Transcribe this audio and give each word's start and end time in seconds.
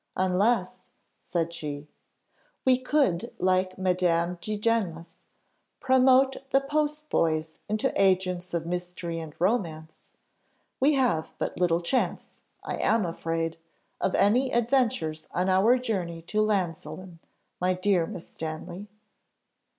"Unless," 0.17 0.87
said 1.19 1.53
she, 1.53 1.87
"we 2.65 2.79
could 2.79 3.31
like 3.37 3.77
Madame 3.77 4.39
de 4.41 4.57
Genlis, 4.57 5.19
'promote 5.79 6.37
the 6.49 6.59
post 6.59 7.07
boys 7.09 7.59
into 7.69 7.93
agents 7.95 8.55
of 8.55 8.65
mystery 8.65 9.19
and 9.19 9.35
romance,' 9.37 10.15
we 10.79 10.93
have 10.93 11.33
but 11.37 11.59
little 11.59 11.81
chance, 11.81 12.41
I 12.63 12.77
am 12.77 13.05
afraid, 13.05 13.57
of 13.99 14.15
any 14.15 14.51
adventures 14.51 15.27
on 15.35 15.49
our 15.49 15.77
journey 15.77 16.23
to 16.23 16.41
Llansillen, 16.41 17.19
my 17.59 17.75
dear 17.75 18.07
Miss 18.07 18.27
Stanley." 18.27 18.87